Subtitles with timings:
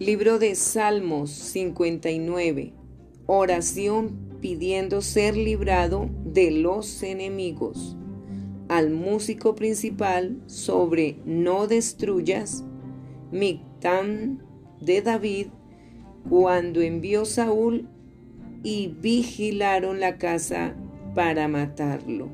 [0.00, 2.72] Libro de Salmos 59.
[3.26, 7.96] Oración pidiendo ser librado de los enemigos.
[8.68, 12.64] Al músico principal sobre no destruyas,
[13.30, 14.42] Mictán
[14.80, 15.46] de David,
[16.28, 17.88] cuando envió Saúl
[18.64, 20.74] y vigilaron la casa
[21.14, 22.30] para matarlo.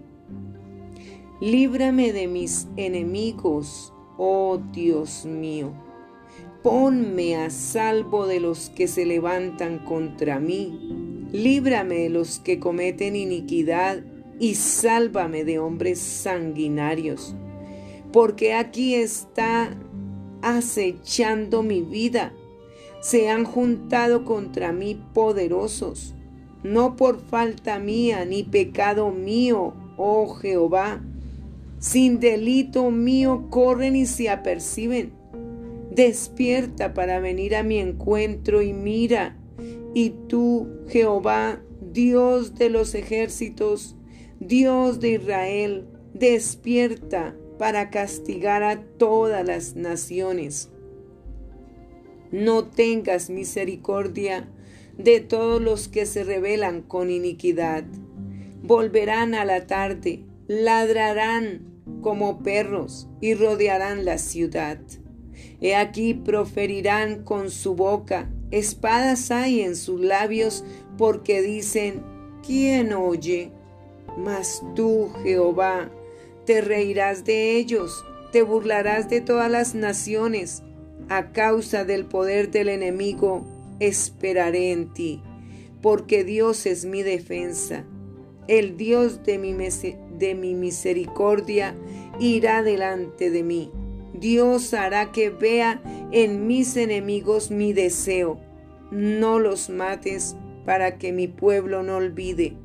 [1.43, 5.90] Líbrame de mis enemigos, oh Dios mío
[6.63, 11.27] Ponme a salvo de los que se levantan contra mí.
[11.33, 14.01] Líbrame de los que cometen iniquidad
[14.39, 17.35] y sálvame de hombres sanguinarios.
[18.13, 19.75] Porque aquí está
[20.43, 22.35] acechando mi vida.
[23.01, 26.15] Se han juntado contra mí poderosos,
[26.63, 31.01] no por falta mía ni pecado mío, oh Jehová.
[31.79, 35.19] Sin delito mío corren y se aperciben
[35.91, 39.37] Despierta para venir a mi encuentro y mira.
[39.93, 43.97] Y tú, Jehová, Dios de los ejércitos,
[44.39, 50.71] Dios de Israel, despierta para castigar a todas las naciones.
[52.31, 54.49] No tengas misericordia
[54.97, 57.85] de todos los que se rebelan con iniquidad.
[58.63, 64.79] Volverán a la tarde, ladrarán como perros y rodearán la ciudad.
[65.61, 70.65] He aquí proferirán con su boca, espadas hay en sus labios,
[70.99, 72.03] porque dicen,
[72.47, 73.51] ¿quién oye?
[74.17, 75.91] Mas tú, Jehová,
[76.47, 80.63] te reirás de ellos, te burlarás de todas las naciones.
[81.09, 83.45] A causa del poder del enemigo,
[83.81, 85.23] esperaré en ti,
[85.83, 87.85] porque Dios es mi defensa.
[88.47, 91.75] El Dios de mi, de mi misericordia
[92.21, 93.71] irá delante de mí.
[94.15, 95.81] Dios hará que vea
[96.13, 98.41] en mis enemigos mi deseo.
[98.91, 102.57] No los mates para que mi pueblo no olvide.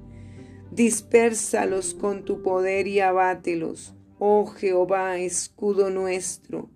[0.72, 6.70] Dispérsalos con tu poder y abátelos, oh Jehová, escudo nuestro.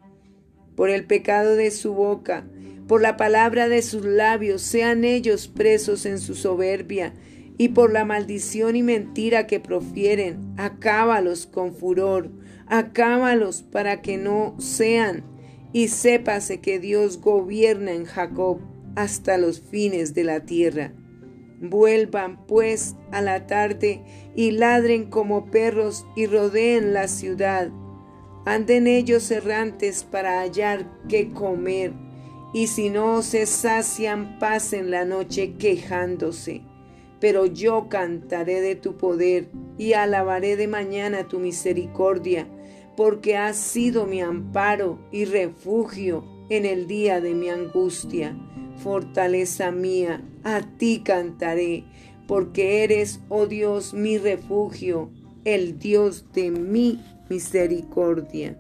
[0.76, 2.48] Por el pecado de su boca,
[2.88, 7.14] por la palabra de sus labios, sean ellos presos en su soberbia,
[7.58, 12.32] y por la maldición y mentira que profieren, acábalos con furor
[12.70, 15.24] acábalos para que no sean,
[15.74, 18.60] y sépase que Dios gobierna en Jacob
[18.96, 20.94] hasta los fines de la tierra.
[21.62, 24.02] Vuelvan pues a la tarde
[24.36, 27.70] y ladren como perros y rodeen la ciudad.
[28.46, 31.94] Anden ellos errantes para hallar qué comer,
[32.54, 36.69] y si no se sacian, pasen la noche quejándose
[37.20, 42.48] pero yo cantaré de tu poder y alabaré de mañana tu misericordia,
[42.96, 48.38] porque has sido mi amparo y refugio en el día de mi angustia.
[48.78, 51.84] Fortaleza mía, a ti cantaré,
[52.28, 55.10] porque eres, oh Dios, mi refugio,
[55.46, 58.58] el Dios de mi misericordia.